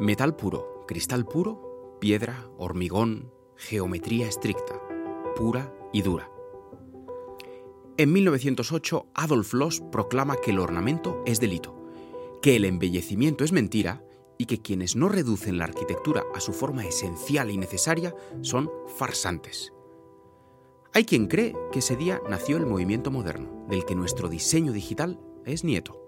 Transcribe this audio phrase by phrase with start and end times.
[0.00, 4.80] Metal puro, cristal puro, piedra, hormigón, geometría estricta,
[5.36, 6.32] pura y dura.
[7.98, 11.76] En 1908, Adolf Loos proclama que el ornamento es delito,
[12.40, 14.02] que el embellecimiento es mentira
[14.38, 19.74] y que quienes no reducen la arquitectura a su forma esencial y necesaria son farsantes.
[20.94, 25.20] Hay quien cree que ese día nació el movimiento moderno, del que nuestro diseño digital
[25.44, 25.99] es nieto.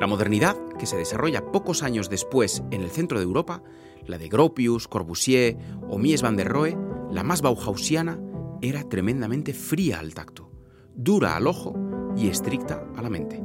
[0.00, 3.62] La modernidad, que se desarrolla pocos años después en el centro de Europa,
[4.06, 5.58] la de Gropius, Corbusier
[5.90, 6.74] o Mies van der Rohe,
[7.10, 8.18] la más bauhausiana,
[8.62, 10.50] era tremendamente fría al tacto,
[10.94, 11.74] dura al ojo
[12.16, 13.44] y estricta a la mente.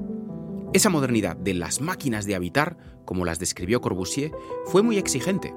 [0.72, 4.32] Esa modernidad de las máquinas de habitar, como las describió Corbusier,
[4.64, 5.54] fue muy exigente.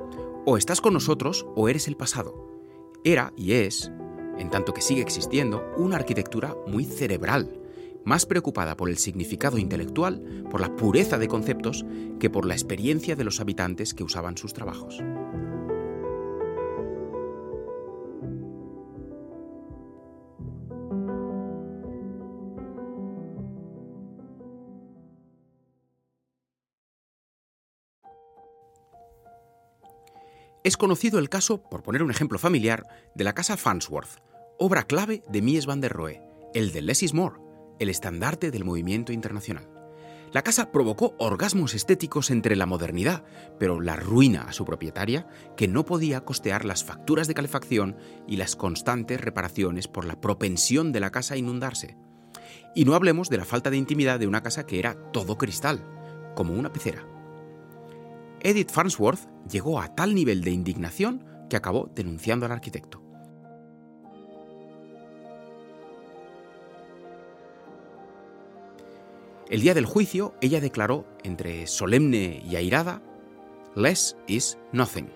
[0.46, 2.34] O estás con nosotros o eres el pasado.
[3.04, 3.92] Era y es,
[4.36, 7.60] en tanto que sigue existiendo, una arquitectura muy cerebral,
[8.04, 11.84] más preocupada por el significado intelectual, por la pureza de conceptos,
[12.18, 15.02] que por la experiencia de los habitantes que usaban sus trabajos.
[30.68, 34.18] Es conocido el caso, por poner un ejemplo familiar, de la casa Farnsworth,
[34.58, 36.20] obra clave de Mies van der Rohe,
[36.52, 37.47] el de Less is More,
[37.78, 39.68] el estandarte del movimiento internacional.
[40.32, 43.24] La casa provocó orgasmos estéticos entre la modernidad,
[43.58, 45.26] pero la ruina a su propietaria,
[45.56, 50.92] que no podía costear las facturas de calefacción y las constantes reparaciones por la propensión
[50.92, 51.96] de la casa a inundarse.
[52.74, 55.82] Y no hablemos de la falta de intimidad de una casa que era todo cristal,
[56.34, 57.06] como una pecera.
[58.40, 63.02] Edith Farnsworth llegó a tal nivel de indignación que acabó denunciando al arquitecto.
[69.50, 73.00] El día del juicio, ella declaró, entre solemne y airada,
[73.74, 75.08] Less is nothing.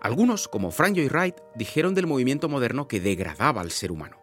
[0.00, 4.16] Algunos, como Frank Lloyd Wright, dijeron del movimiento moderno que degradaba al ser humano.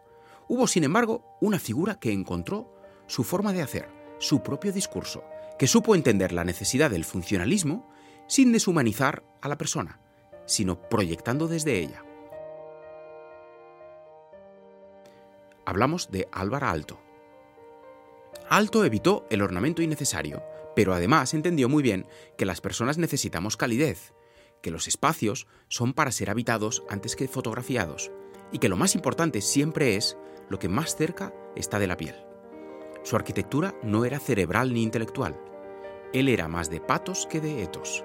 [0.49, 2.75] Hubo, sin embargo, una figura que encontró
[3.07, 5.23] su forma de hacer, su propio discurso,
[5.59, 7.85] que supo entender la necesidad del funcionalismo
[8.27, 9.99] sin deshumanizar a la persona,
[10.45, 12.05] sino proyectando desde ella.
[15.65, 17.01] Hablamos de Álvaro Alto.
[18.49, 20.41] Alto evitó el ornamento innecesario,
[20.75, 24.13] pero además entendió muy bien que las personas necesitamos calidez,
[24.63, 28.11] que los espacios son para ser habitados antes que fotografiados
[28.53, 30.17] y que lo más importante siempre es
[30.49, 32.28] lo que más cerca está de la piel.
[33.03, 35.39] Su arquitectura no era cerebral ni intelectual.
[36.13, 38.03] Él era más de patos que de etos.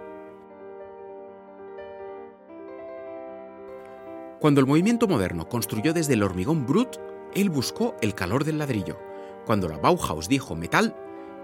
[4.41, 6.97] Cuando el movimiento moderno construyó desde el hormigón brut,
[7.34, 8.99] él buscó el calor del ladrillo.
[9.47, 10.94] Cuando la Bauhaus dijo metal,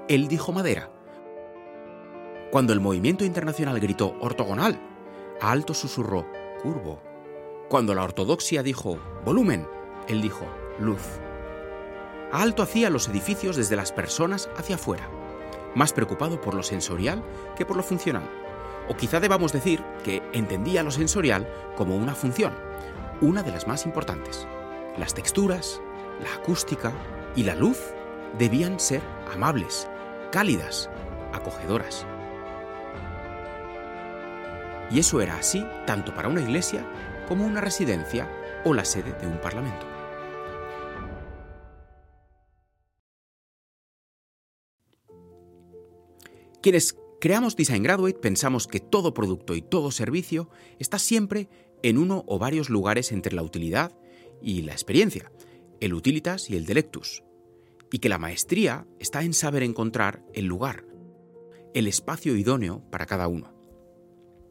[0.09, 0.91] él dijo madera.
[2.50, 4.78] Cuando el movimiento internacional gritó ortogonal,
[5.41, 6.27] Alto susurró,
[6.62, 7.00] curvo.
[7.71, 9.67] Cuando la ortodoxia dijo, volumen,
[10.09, 10.44] él dijo,
[10.78, 11.21] luz.
[12.33, 15.09] Alto hacía los edificios desde las personas hacia afuera,
[15.75, 17.25] más preocupado por lo sensorial
[17.57, 18.31] que por lo funcional.
[18.89, 22.55] O quizá debamos decir que entendía lo sensorial como una función,
[23.21, 24.47] una de las más importantes.
[24.97, 25.81] Las texturas,
[26.23, 26.93] la acústica
[27.35, 27.79] y la luz
[28.39, 29.03] debían ser
[29.33, 29.89] amables,
[30.31, 30.89] cálidas,
[31.33, 32.07] acogedoras.
[34.89, 36.85] Y eso era así tanto para una iglesia
[37.27, 38.29] como una residencia
[38.65, 39.90] o la sede de un parlamento.
[46.62, 51.48] Quienes creamos Design Graduate pensamos que todo producto y todo servicio está siempre
[51.82, 53.97] en uno o varios lugares entre la utilidad
[54.43, 55.32] y la experiencia,
[55.81, 57.25] el utilitas y el delectus,
[57.91, 60.84] y que la maestría está en saber encontrar el lugar,
[61.72, 63.54] el espacio idóneo para cada uno.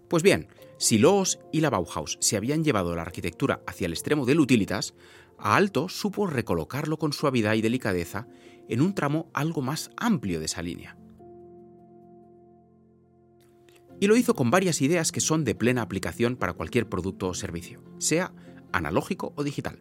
[0.07, 0.47] Pues bien,
[0.79, 4.95] si Loos y la Bauhaus se habían llevado la arquitectura hacia el extremo del utilitas,
[5.37, 8.27] a Alto supo recolocarlo con suavidad y delicadeza
[8.67, 10.98] en un tramo algo más amplio de esa línea.
[13.99, 17.33] Y lo hizo con varias ideas que son de plena aplicación para cualquier producto o
[17.33, 18.33] servicio, sea
[18.71, 19.79] analógico o digital.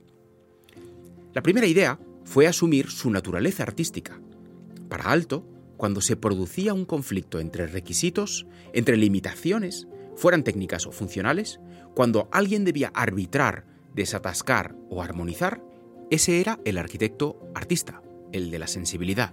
[1.35, 4.21] La primera idea fue asumir su naturaleza artística.
[4.89, 9.87] Para Alto, cuando se producía un conflicto entre requisitos, entre limitaciones,
[10.17, 11.61] fueran técnicas o funcionales,
[11.95, 15.63] cuando alguien debía arbitrar, desatascar o armonizar,
[16.11, 19.33] ese era el arquitecto artista, el de la sensibilidad.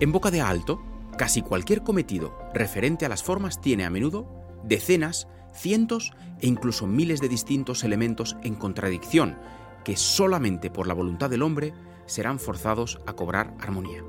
[0.00, 0.80] En boca de alto,
[1.16, 4.26] casi cualquier cometido referente a las formas tiene a menudo
[4.64, 9.38] decenas, cientos e incluso miles de distintos elementos en contradicción
[9.84, 11.74] que solamente por la voluntad del hombre
[12.06, 14.02] serán forzados a cobrar armonía.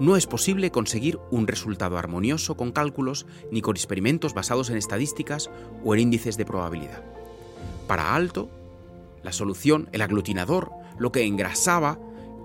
[0.00, 5.50] No es posible conseguir un resultado armonioso con cálculos ni con experimentos basados en estadísticas
[5.84, 7.02] o en índices de probabilidad.
[7.88, 8.48] Para Alto,
[9.22, 11.98] la solución, el aglutinador, lo que engrasaba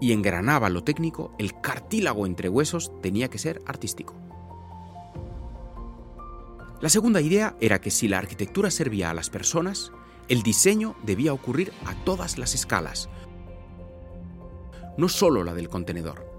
[0.03, 4.13] y engranaba lo técnico, el cartílago entre huesos, tenía que ser artístico.
[6.81, 9.93] La segunda idea era que si la arquitectura servía a las personas,
[10.27, 13.07] el diseño debía ocurrir a todas las escalas,
[14.97, 16.29] no solo la del contenedor.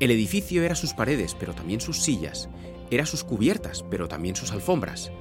[0.00, 2.48] El edificio era sus paredes, pero también sus sillas,
[2.90, 5.12] era sus cubiertas, pero también sus alfombras,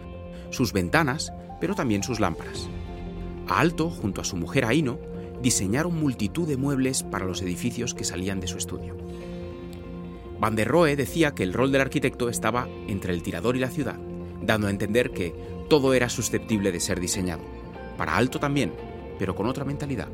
[0.49, 2.69] sus ventanas, pero también sus lámparas.
[3.49, 4.97] A Alto, junto a su mujer Aino,
[5.43, 8.95] diseñaron multitud de muebles para los edificios que salían de su estudio.
[10.39, 13.69] Van der Rohe decía que el rol del arquitecto estaba entre el tirador y la
[13.69, 13.97] ciudad,
[14.41, 15.35] dando a entender que
[15.69, 17.43] todo era susceptible de ser diseñado.
[17.97, 18.71] Para Alto también,
[19.19, 20.07] pero con otra mentalidad.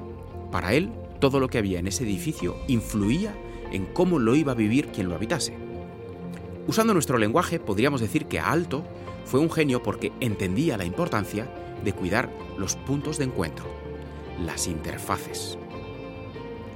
[0.51, 0.89] Para él,
[1.19, 3.33] todo lo que había en ese edificio influía
[3.71, 5.53] en cómo lo iba a vivir quien lo habitase.
[6.67, 8.83] Usando nuestro lenguaje, podríamos decir que Alto
[9.25, 11.47] fue un genio porque entendía la importancia
[11.83, 13.65] de cuidar los puntos de encuentro,
[14.45, 15.57] las interfaces.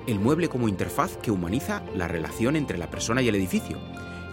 [0.08, 3.78] El mueble como interfaz que humaniza la relación entre la persona y el edificio,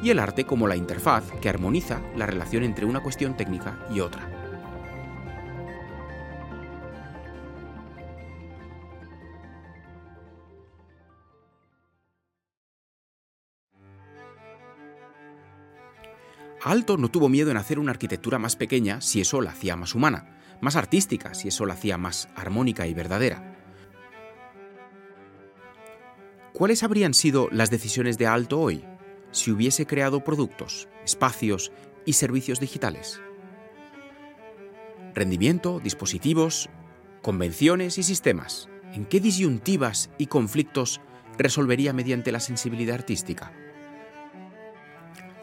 [0.03, 4.01] y el arte como la interfaz que armoniza la relación entre una cuestión técnica y
[4.01, 4.40] otra.
[16.63, 19.95] Alto no tuvo miedo en hacer una arquitectura más pequeña si eso la hacía más
[19.95, 23.57] humana, más artística si eso la hacía más armónica y verdadera.
[26.53, 28.85] ¿Cuáles habrían sido las decisiones de Alto hoy
[29.31, 31.73] si hubiese creado productos, espacios
[32.05, 33.23] y servicios digitales?
[35.15, 36.69] Rendimiento, dispositivos,
[37.23, 38.69] convenciones y sistemas.
[38.93, 41.01] ¿En qué disyuntivas y conflictos
[41.39, 43.53] resolvería mediante la sensibilidad artística?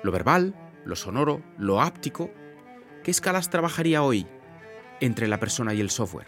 [0.04, 0.54] Lo verbal,
[0.88, 2.32] lo sonoro, lo áptico,
[3.04, 4.26] ¿qué escalas trabajaría hoy
[5.02, 6.28] entre la persona y el software?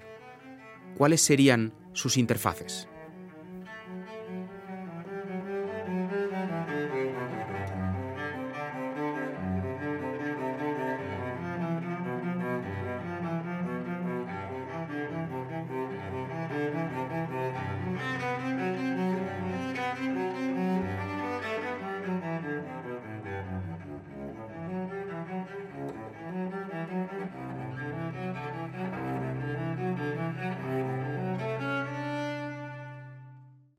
[0.97, 2.87] ¿Cuáles serían sus interfaces?